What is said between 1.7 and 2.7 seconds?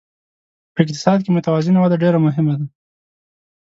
وده ډېره مهمه ده.